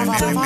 [0.00, 0.40] 如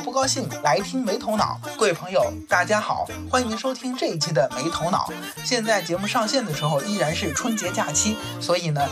[0.00, 1.60] 不高兴，来听没头脑。
[1.76, 5.10] 各位朋友，大家好，欢迎收听这一期的没头脑。
[5.44, 8.88] 现在节目上线的时候依然是春节假期，所以呢，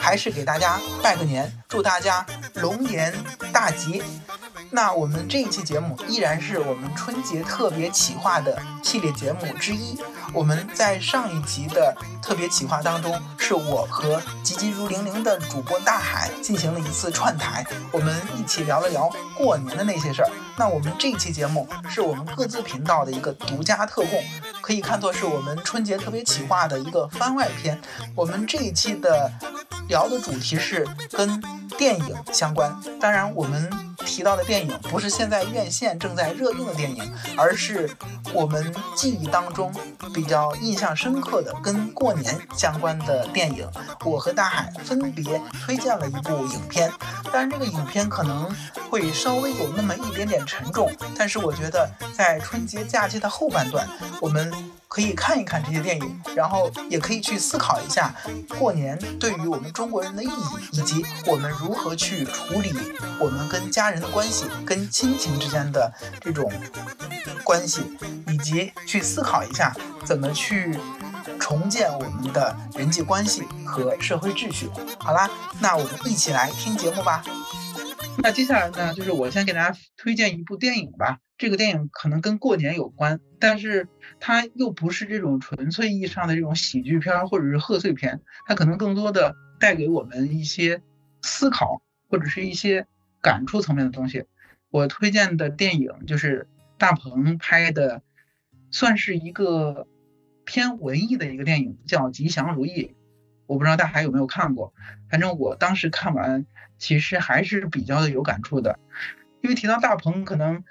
[0.00, 2.24] 还是给大家拜个年，祝大家
[2.54, 3.12] 龙年
[3.52, 4.02] 大吉。
[4.74, 10.00] 那我们这一期节目依然是我们春节特别企划的系列节目之一。
[10.32, 20.30] 我们在上一集的特别企划当中，是我和急急如铃铃的主播大海进行了一次串台，我们一起聊了聊过年的那些事儿。
[20.56, 24.24] 那我们这一期节目是我们各自频道的一个独家特供，
[24.62, 27.78] 可以看作是我们春节特别企划的一个番外篇。
[28.14, 29.30] 我们这一期的
[29.86, 31.42] 聊的主题是跟
[31.76, 33.70] 电影相关，当然我们
[34.12, 37.88] 提到的电影不是现在院线正在热映的电影，而是
[38.34, 39.72] 我们记忆当中
[40.12, 43.66] 比较印象深刻的跟过年相关的电影。
[44.04, 46.92] 我和大海分别推荐了一部影片，
[47.32, 48.54] 当然这个影片可能
[48.90, 53.88] 会稍微有那么一点点沉重，但是我觉得在春节假期的后半段，
[54.20, 54.52] 我们
[54.92, 58.14] 可以看一看这些电影，然后也可以去思考一下
[58.58, 62.74] 过年对于我们中国人的意义，以及我们如何去处理
[63.18, 66.52] 我们跟家人的关系、跟亲情之间的这种
[67.42, 67.80] 关系，
[68.28, 70.78] 以及去思考一下怎么去
[71.40, 74.68] 重建我们的人际关系和社会秩序。
[74.98, 75.26] 好啦，
[75.58, 77.24] 那我们一起来听节目吧。
[78.18, 81.18] 那接下来呢，就是我先给大家推荐一部电影吧。
[81.38, 83.88] 这个电影可能跟过年有关，但是
[84.20, 90.82] 它又不是这种纯粹意义上的这种喜剧片或者是贺岁片，它可能更多的带给我们一些
[91.22, 92.86] 思考或者是一些
[93.20, 94.24] 感触层面的东西。
[94.70, 96.46] 我推荐的电影就是
[96.78, 98.02] 大鹏拍的，
[98.70, 99.88] 算是一个
[100.44, 102.94] 偏文艺的一个电影，叫《吉祥如意》。
[103.52, 104.72] 我不知道大家有没有看过，
[105.08, 106.44] 反正我当时看完。
[106.78, 108.76] 其实还是比较的有感触的，
[109.40, 110.64] 因为提到大鹏，可能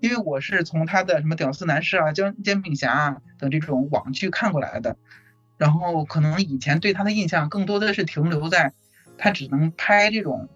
[0.00, 4.98] 因为我是从他的什么《屌丝男士》啊、《煎煎饼侠》啊等这种网剧看过来的，
[5.56, 8.74] 然后可能以前对他的印象更多的是停留在
[9.16, 10.50] 他只能拍这种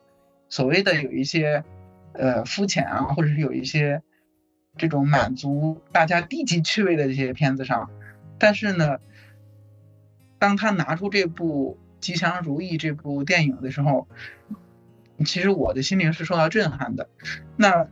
[0.51, 1.65] 所谓的有一些
[2.13, 4.03] 呃肤浅啊，或者是有一些
[4.77, 7.89] 这种满足大家低级趣味的这些片子上，
[8.39, 8.99] 但是呢，
[10.41, 14.09] 当他拿出这部《吉祥如意》这部电影的时候，
[15.25, 17.09] 其实我的心灵是受到震撼的，
[17.57, 17.87] 那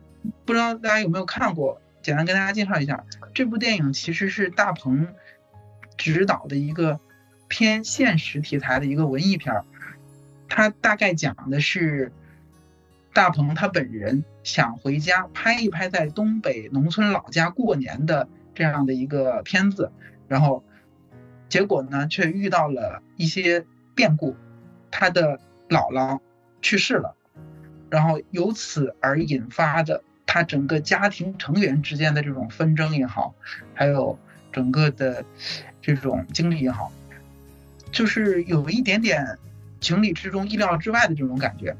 [0.44, 1.80] 不知道大家有没有看过？
[2.00, 3.04] 简单跟大家介绍一下，
[3.34, 5.08] 这部电影其实是大鹏
[5.98, 7.00] 执导的一个
[7.48, 9.64] 偏现实题材的一个文艺片儿。
[10.48, 12.12] 它大概讲的是
[13.12, 19.92] 大鹏他本人想回家拍一拍在东北农村老家过年的这样的一个片子，
[20.28, 20.64] 然后
[21.48, 23.64] 结果呢却遇到了一些
[23.94, 24.36] 变故，
[24.90, 25.38] 他的
[25.68, 26.20] 姥姥
[26.62, 27.14] 去世了。
[27.90, 33.34] 然后由此而引发的他整个家庭成员之间的这种纷争也好，
[33.72, 34.18] 还有
[34.52, 35.24] 整个的
[35.80, 36.92] 这种经历也好，
[37.90, 39.38] 就是有一点点
[39.80, 41.74] 情理之中、意料之外的这种感觉。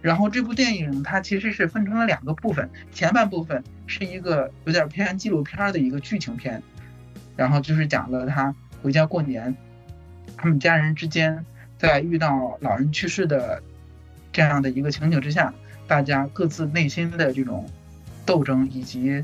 [0.00, 6.62] 然后这部电影它其实是分成了两个部分，前半部分是一个有点偏纪录片的一个剧情片，
[7.36, 9.56] 然后就是讲了他回家过年，
[10.36, 11.44] 他们家人之间
[11.78, 13.62] 在遇到老人去世的。
[14.34, 15.52] 这样的一个情景之下，
[15.86, 17.68] 大家各自内心的这种
[18.24, 19.22] 斗争，以及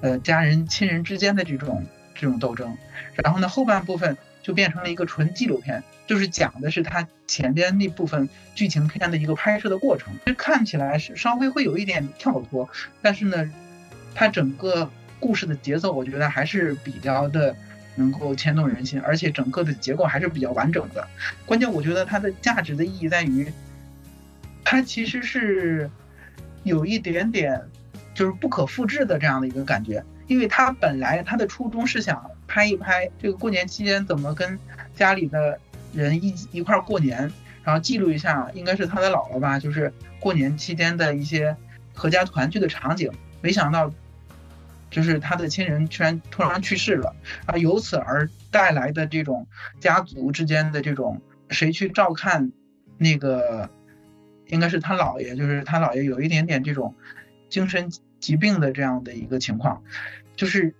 [0.00, 2.76] 呃家人亲人之间的这种这种斗争，
[3.14, 10.12] 然后呢后半部分就变成了一个纯纪录片，就是讲的是他前边那部分剧情片的一个拍摄的过程。
[10.26, 12.68] 就看起来是稍微会有一点跳脱，
[13.00, 13.48] 但是呢，
[14.12, 17.54] 它整个故事的节奏我觉得还是比较的
[17.96, 21.06] 能够牵动人心，而且整个的结构还是比较完整的。
[21.46, 23.52] 关键我觉得它的价值的意义在于。
[24.64, 25.90] 它其实是
[26.62, 27.58] 有一点点
[28.12, 34.58] 就是不可复制的这样的一个感觉，因为他本来他的初衷是想拍一拍这个过年期间怎么跟
[34.94, 35.58] 家里的
[35.94, 37.32] 人一一块过年，
[37.64, 41.56] 然后记录一下，应该是他的姥姥吧，就是过年期间的一些
[41.94, 43.10] 合家团聚的场景。
[43.40, 43.90] 没想到，
[44.98, 47.14] 就是他的亲人居然突然去世了，
[47.46, 49.46] 啊，由此而带来的这种
[49.78, 52.50] 家族之间的这种谁去照看
[52.96, 53.70] 那个。
[54.50, 56.94] 应该是他姥爷，就是他姥爷有一点点这种
[57.50, 59.82] 精神疾病的这样的一个情况，
[60.36, 60.74] 就是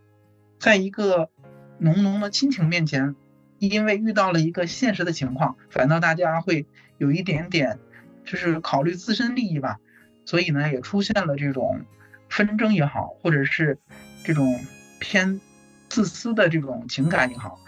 [0.59, 1.29] 在一个
[1.77, 3.15] 浓浓的亲情面前，
[3.59, 6.65] 因为遇到了一个现实的情况，反倒大家会
[6.97, 7.79] 有一点点
[8.25, 9.79] 就是考虑自身利益吧，
[10.25, 11.83] 所以呢，也出现了这种
[12.31, 13.79] 纷争也好，或者是
[14.25, 14.65] 这种
[14.99, 15.41] 偏
[15.89, 17.59] 自私的这种情感也好。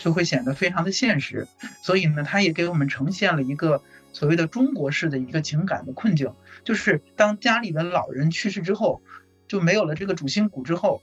[0.00, 1.48] 就会显得非常的现实，
[1.82, 9.02] 所以呢，他也给我们呈现了一个所谓的中国式的一个情感的困境，就是当家里的老人去世之后，
[9.48, 11.02] 就没有了这个主心骨之后，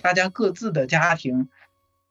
[0.00, 1.48] 大家各自的家庭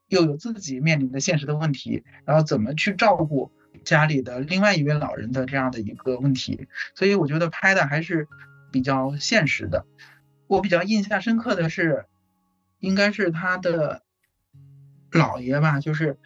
[0.09, 3.53] 又有自己面临的现实的问题，然后怎么去照顾
[3.85, 8.27] 家里的另外一位老人的这样的一个问题，所以我觉得拍的还是
[8.73, 9.85] 比较现实的。
[10.47, 12.07] 我比较印象深刻的是，
[12.79, 14.01] 应该是他的。
[15.11, 16.19] 姥爷吧，就是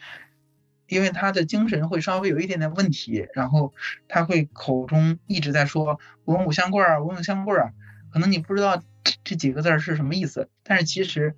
[0.87, 3.71] 因为他的精神会稍微有一点点问题，然后
[4.07, 7.73] 他会口中一直在说“文武相贵儿，文武相贵儿”啊，
[8.11, 8.81] 可能你不知道
[9.23, 11.35] 这几个字是什么意思，但是其实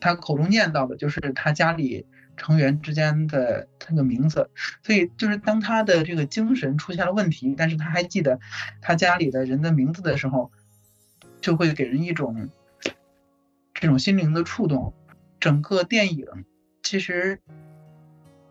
[0.00, 2.04] 他口中念叨的就是他家里
[2.36, 4.50] 成员之间的那个名字，
[4.82, 8.38] 所以就是当他的这个精神出现了问题，但是他还记得
[8.82, 10.52] 他家里的人的名字的时候，
[11.40, 12.50] 就会给人一种
[13.82, 14.94] 这种心灵的触动，
[15.40, 16.24] 整个电影。
[16.84, 17.40] 其实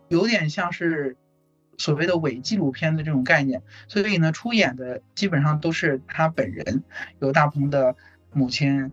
[0.10, 1.16] 有点像是
[1.78, 6.84] 所谓的伪纪录片的这种概念，所以呢，出演的基本上都是他本人，
[7.20, 7.96] 有大鹏的
[8.34, 8.92] 母亲，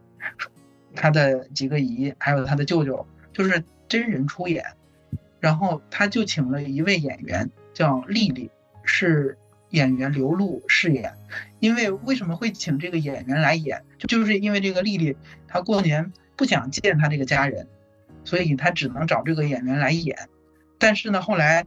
[0.94, 4.64] 他的几个姨，还有他的舅舅，就是真人出演。
[5.40, 8.49] 然后他就请了一位演员，叫丽丽，
[8.85, 9.37] 是
[9.70, 11.14] 演员刘露饰演。
[11.58, 15.17] 因为为什么会请这个演员来演，就是因为这个丽丽
[15.49, 17.67] 她过年不想见他这个家人。
[18.25, 20.29] 所以他只能找这个演员来演，
[20.79, 21.64] 但是呢，后来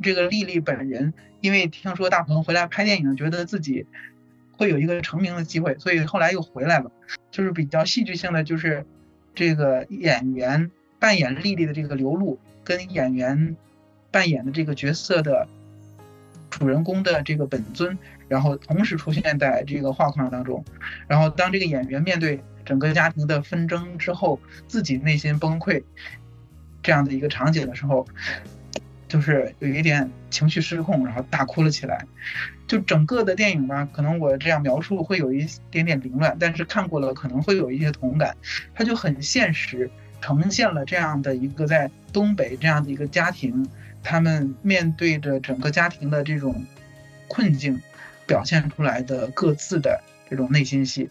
[0.00, 1.12] 这个丽丽本人
[1.42, 3.84] 因为听说大鹏回来拍电影，觉得自己
[4.56, 6.90] 会有一个成名的机会，所以后来又回来了。
[7.30, 8.86] 就是比较戏剧性的，就是
[9.34, 13.54] 这个演员扮演丽丽的这个刘露，跟演员
[14.10, 15.46] 扮演的这个角色的
[16.48, 20.64] 主人公的这个本尊，然后同时出现在这个画框当中。
[21.06, 22.40] 然后当这个演员面对。
[22.64, 25.82] 整个家庭的纷争之后，自己内心崩溃，
[26.82, 28.06] 这样的一个场景的时候，
[29.08, 32.04] 就是有一点情绪失控，然后大哭了起来。
[32.66, 38.34] 就整个的电影吧，可能我这样描述会有一点点凌乱，但是看过了可能会有一些同感。
[38.74, 39.90] 它就很现实，
[40.22, 43.68] 呈现了这样的一个在东北这样的一个家庭，
[44.02, 46.64] 他们面对着整个家庭的这种
[47.28, 47.78] 困境，
[48.26, 51.10] 表现出来的各自的这种内心戏。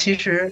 [0.00, 0.50] 其实，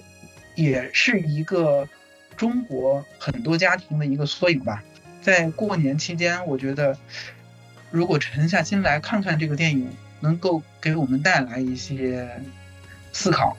[0.53, 1.89] 也是一个
[2.37, 4.83] 中国很多家庭的一个缩影吧。
[5.23, 6.95] 在过年期间，我觉得
[7.89, 12.29] 如果沉下心来看看这个电影，能够给我们带来一些
[13.11, 13.57] 思考。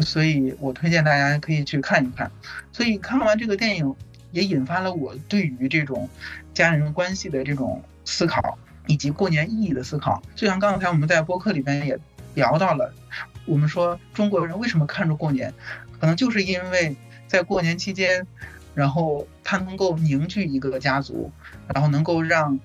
[0.00, 2.28] 所以我推荐大家可以去看一看。
[2.72, 3.94] 所以看完这个电影，
[4.32, 6.10] 也引发了我对于这种
[6.52, 8.58] 家人关系的这种思考，
[8.88, 10.20] 以及过年意义的思考。
[10.34, 11.96] 就像刚才我们在播客里面也
[12.34, 12.92] 聊到了。
[13.44, 15.52] 我们说中国人为什么看重过年，
[15.98, 16.96] 可能就是因为
[17.26, 18.26] 在过年期间，
[18.74, 21.30] 然后他能够凝聚一个家族，
[21.74, 22.58] 然后能够让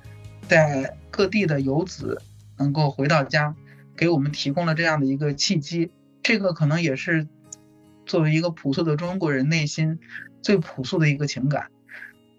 [0.47, 2.21] 在各地的游子
[2.57, 3.55] 能够回到家，
[3.95, 5.91] 给我们提供了这样的一个契机。
[6.21, 7.27] 这个可能也是
[8.05, 9.99] 作为一个朴素的中国人内心
[10.41, 11.71] 最朴素的一个情感，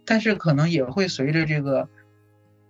[0.05, 1.89] 但是可能也会随着这个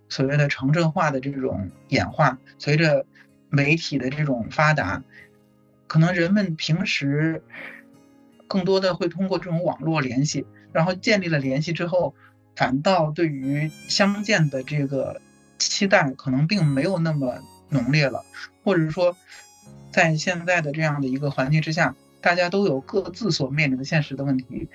[0.07, 3.05] 所谓的城镇化的这种演化，随着
[3.49, 5.03] 媒体的这种发达。
[5.89, 7.43] 可能人们平时
[8.47, 12.13] 更多的会通过这种网络联系，然后建立了联系之后，
[12.55, 15.19] 反倒对于相见的这个
[15.57, 18.23] 期待可能并没有那么浓烈了，
[18.63, 19.17] 或者说，
[19.91, 24.69] 在现在的这样的一个环境之下，大家都有各自所面临的现实的问题，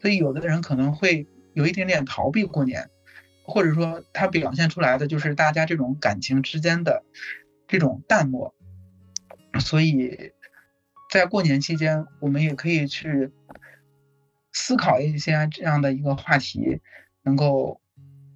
[0.00, 2.88] 所以有的人可能会有一点点逃避过年，
[3.44, 7.04] 或者说他表现出来的就是大家这种感情之间的
[7.68, 8.54] 这种淡漠，
[9.60, 10.32] 所以。
[11.14, 13.30] 在过年期间，我们也可以去
[14.52, 16.80] 思考一些这样的一个话题，
[17.22, 17.80] 能够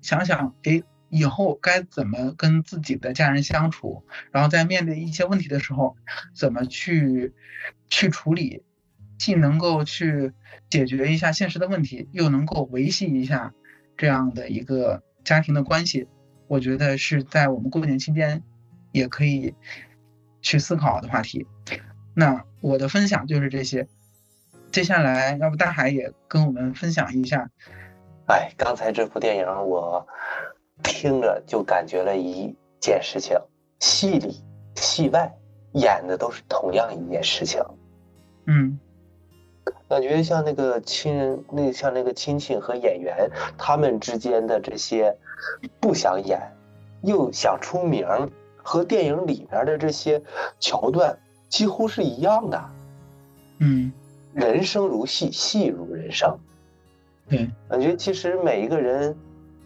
[0.01, 5.97] 想想，哎，以后该怎么跟自己的家人相处，然后在面对一些问题的时候，
[6.37, 7.35] 怎么去
[7.89, 8.63] 去处理，
[9.19, 10.33] 既能够去
[10.71, 13.53] 解决一下现实的问题，又能够维系一下
[13.97, 16.07] 这样的一个家庭的关系。
[16.47, 18.41] 我觉得是在我们过年期间
[18.93, 19.53] 也可以
[20.41, 21.45] 去思考的话题。
[22.15, 23.87] 那我的分享就是这些，
[24.73, 27.50] 接下来要不大海也跟我们分享一下。
[28.27, 30.07] 哎，刚才这部电影我
[30.83, 33.37] 听着就感觉了一件事情：
[33.81, 35.33] 戏里戏外
[35.73, 37.62] 演的都是同样一件事情。
[38.47, 38.79] 嗯，
[39.88, 45.17] 感觉像那个亲人，那像那个亲戚和演员，他们之间的这些
[45.81, 46.41] 不想演，
[47.03, 48.07] 又想出名，
[48.57, 50.23] 和电影里边的这些
[50.61, 52.71] 桥段几乎是一样的。
[53.59, 53.93] 嗯，
[54.33, 56.38] 人生如戏，戏如人生。
[57.28, 59.17] 对，感觉其实每一个人，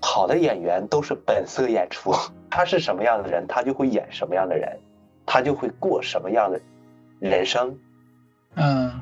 [0.00, 2.12] 好的演员都是本色演出。
[2.50, 4.78] 他是什么样的人，他就会演什么样的人，
[5.24, 6.60] 他就会过什么样的
[7.18, 7.78] 人生。
[8.56, 9.00] 嗯，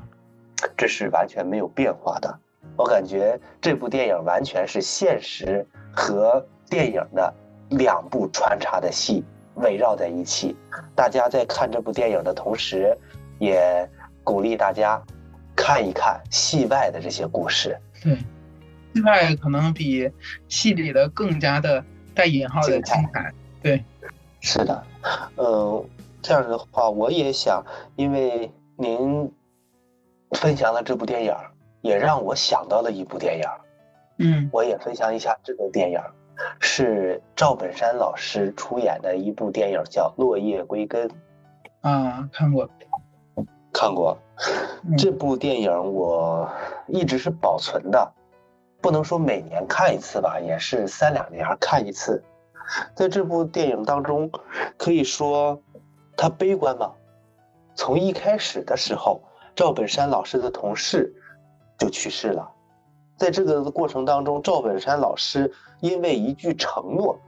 [0.77, 2.39] 这是完全没有变化的。
[2.77, 7.35] 我感觉这部电影完全是现实和电影的
[7.71, 9.25] 两部穿插的戏
[9.61, 10.57] 围绕在一起。
[10.95, 12.97] 大家在看这部电影的同时，
[13.39, 13.89] 也
[14.25, 15.03] 鼓励大家
[15.55, 17.79] 看一看戏外的这些故事。
[18.03, 18.17] 对，
[18.95, 20.11] 戏外可能比
[20.49, 23.33] 戏里的更加的带引号的精彩。
[23.63, 23.85] 对，
[24.41, 24.85] 是的，
[25.37, 25.85] 嗯，
[26.21, 27.65] 这样的话，我也想，
[27.97, 29.33] 因为您。
[30.39, 31.35] 分享了这部电影，
[31.81, 33.45] 也让我想到了一部电影。
[34.19, 36.01] 嗯，我也分享一下这个电影，
[36.61, 41.09] 是赵本山老师出演的一部电影，叫《落叶归根》。
[41.81, 42.69] 啊，看过，
[43.73, 44.17] 看过。
[44.97, 46.51] 这部电影我
[46.87, 48.13] 一直是保存的，
[48.81, 52.23] 不能说每年看一次吧，也是三两年看一次。
[52.95, 54.31] 在这部电影当中，
[54.77, 55.61] 可以说
[56.17, 56.93] 他悲观吗？
[57.75, 59.23] 从一开始的时候。
[59.57, 61.13] 赵本山老师的同事
[61.77, 62.51] 就去世了，
[63.21, 67.21] 在这个过程当中，赵本山老师因为一句承诺，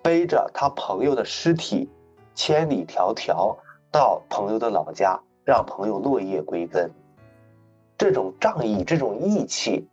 [0.00, 1.90] 背着他朋友的尸体，
[2.36, 3.56] 千里迢迢
[3.90, 6.88] 到朋友的老家，让朋友落叶归根。
[7.98, 9.88] 这种仗义，这种义气，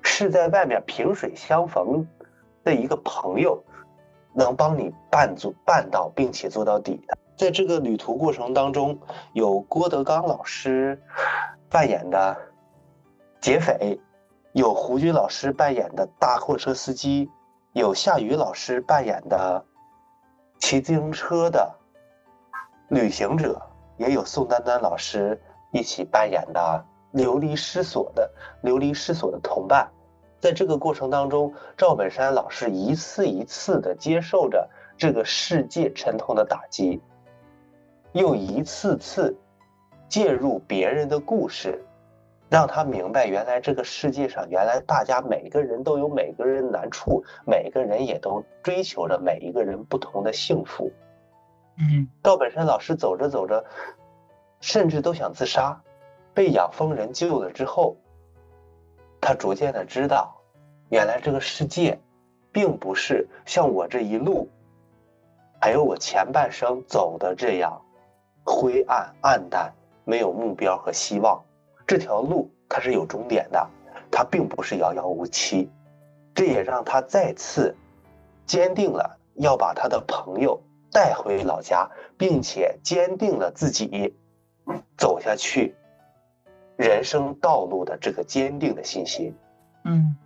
[0.00, 2.08] 是在外面萍水相逢
[2.64, 3.62] 的一个朋友
[4.32, 7.18] 能帮你办做办到，并且做到底的。
[7.36, 8.98] 在这个旅途过程当中，
[9.34, 10.98] 有郭德纲老师
[11.68, 12.34] 扮演的
[13.42, 14.00] 劫匪，
[14.54, 17.28] 有胡军老师扮演的大货车司机，
[17.72, 19.64] 有夏雨老师扮演的
[20.60, 21.74] 骑自行车的
[22.88, 23.60] 旅行者，
[23.96, 25.42] 也有宋丹丹老师
[25.72, 28.30] 一起扮演的流离失所的
[28.62, 29.90] 流离失所的同伴。
[30.38, 37.02] 在这个过程当中，赵本山老师一次一次的接受着这个世界沉痛的打击。
[38.12, 39.36] 又一次次
[40.08, 41.84] 介入别人的故事，
[42.50, 50.92] 让他明白，原来这个世界上，原来大家每个人都有每个人难处，每个人也都追求着每一个人不同的幸福。
[51.78, 53.64] 嗯，赵本山老师走着走着，
[54.60, 55.82] 甚至都想自杀，
[56.32, 57.96] 被养蜂人救了之后，
[59.20, 60.40] 他逐渐的知道，
[60.90, 61.98] 原来这个世界，
[62.52, 64.48] 并不是像我这一路，
[65.60, 67.80] 还有我前半生走的这样。
[68.46, 69.72] 灰暗、暗淡，
[70.04, 71.42] 没有目标和希望。
[71.86, 73.70] 这条路它是有终点的，
[74.10, 75.70] 它并不是遥遥无期。
[76.34, 77.76] 这也让他再次
[78.44, 80.60] 坚定了要把他的朋友
[80.90, 81.88] 带回老家，
[82.18, 84.12] 并且坚定了自己
[84.96, 85.76] 走下去
[86.76, 89.32] 人生道路的这个坚定的信心。
[89.84, 90.16] 嗯，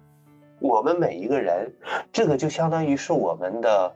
[0.60, 1.74] 我们每一个人，
[2.10, 3.94] 这个就相当于是我们的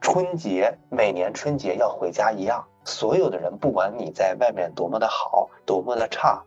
[0.00, 2.64] 春节，每年春节要回家一样。
[2.84, 6.42] 所有的人，不管你在外面多么的好，多么的差，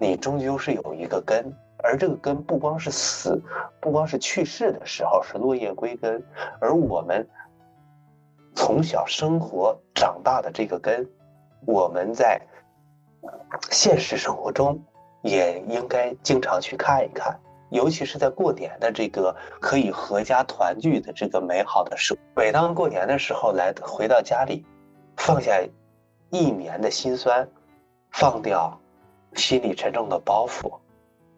[0.00, 1.52] 你终究是有一个根，
[1.82, 3.38] 而这个根不光是死，
[3.80, 6.22] 不光是去世的时候是落叶归根，
[6.58, 7.28] 而我们
[8.54, 11.06] 从小生活长大的这个根，
[11.66, 12.40] 我们在
[13.70, 14.82] 现实生活中
[15.22, 17.38] 也应该经常去看一看，
[17.68, 24.64] 尤其是在过年的这个可以合家团聚的这个美好的时，每当过年的时候来回到家里。
[25.16, 25.60] 放下
[26.30, 27.46] 一年的辛酸，
[28.10, 28.79] 放掉
[29.34, 30.72] 心里沉重的包袱，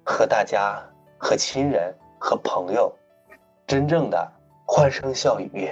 [0.05, 0.83] 和大家、
[1.19, 2.93] 和亲人、和朋友，
[3.67, 4.33] 真正的
[4.67, 5.71] 欢声笑语，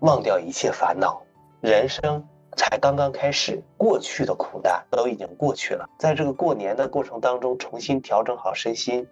[0.00, 1.22] 忘掉一切烦恼。
[1.60, 2.22] 人生
[2.56, 5.88] 才刚刚开始，过去的苦难都已经过去了。
[5.98, 9.08] 在这个过年的过程当中，重新调整好身心，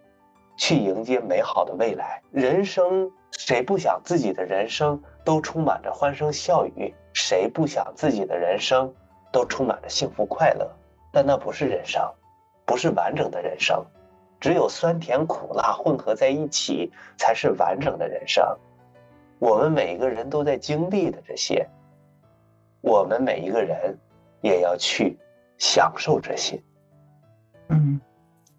[0.56, 2.22] 去迎接美好的未来。
[2.30, 6.94] 人生，谁不想自己的人生都充满着欢声笑语？
[7.14, 8.94] 谁不想自己的人生
[9.32, 10.70] 都充满着幸福快乐？
[11.10, 12.02] 但那不是人生，
[12.64, 13.84] 不是完整的人生。
[14.40, 18.44] 只有酸甜苦辣混合在一起，才是完整的人生。
[19.38, 21.64] 我们每一个人都在经历的这些，
[22.80, 23.96] 我们每一个人
[24.40, 25.16] 也要去
[25.58, 26.60] 享受这些。
[27.68, 28.00] 嗯，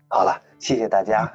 [0.08, 1.30] 好了，谢谢大家。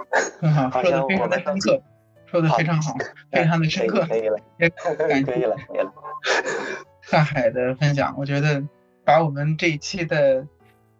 [0.40, 1.82] 很好，说的非常的深刻，
[2.26, 2.94] 说的非常好，
[3.32, 4.04] 非常的深刻。
[4.06, 5.92] 可以了，可以了，可以了。
[7.10, 8.62] 大海的分享，我觉得
[9.02, 10.46] 把我们这一期的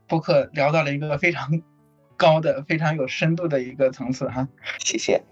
[0.09, 1.49] 播客聊到了一个非常
[2.17, 4.49] 高的、非常有深度的一个层次哈。
[4.79, 5.23] 谢谢。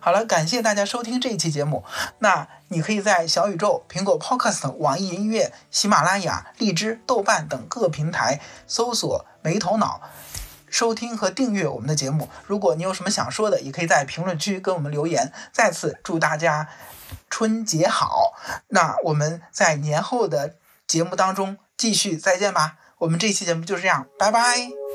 [0.00, 1.84] 好了，感谢大家收听这一期节目。
[2.20, 10.00] 那你可以在小宇宙、苹果 Podcast、网易音乐、喜马拉雅、荔枝、豆瓣等各平台搜索“没头脑”，
[10.70, 12.28] 收听和订阅我们的节目。
[12.46, 15.32] 如果你有什么想说的，也可以在评论区跟我们留言。
[15.52, 16.68] 再次祝大家
[17.28, 18.34] 春节好！
[18.68, 20.54] 那我们在年后的
[20.86, 22.78] 节目当中继续再见吧。
[22.98, 24.85] 我们这期节目就是这样，拜拜。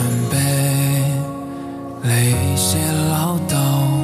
[0.00, 0.38] 准备
[2.08, 2.78] 了一些
[3.10, 3.99] 唠叨。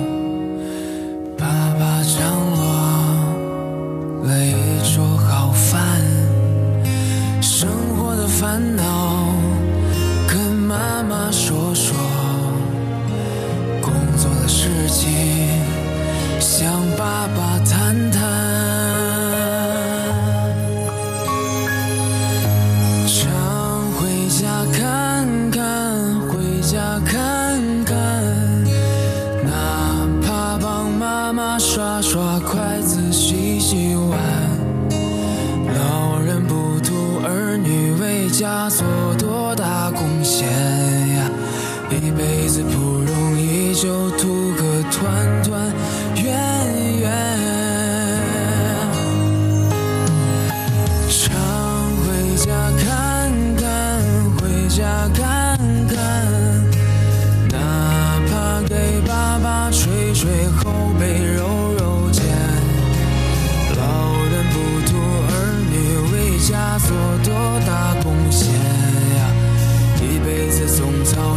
[31.97, 34.19] 刷刷筷子洗洗碗
[35.79, 38.87] 老人不图儿女为家做
[39.19, 41.31] 多大贡献呀。
[41.91, 45.73] 一辈子不容易就图个团团
[46.23, 47.66] 圆圆。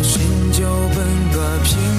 [0.04, 0.64] 心就
[0.96, 0.98] 本
[1.34, 1.99] 该平。